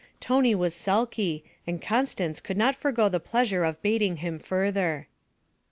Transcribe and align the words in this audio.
Tony 0.19 0.55
was 0.55 0.73
sulky, 0.73 1.43
and 1.67 1.79
Constance 1.79 2.41
could 2.41 2.57
not 2.57 2.75
forgo 2.75 3.07
the 3.07 3.19
pleasure 3.19 3.63
of 3.63 3.79
baiting 3.83 4.15
him 4.17 4.39
further. 4.39 5.07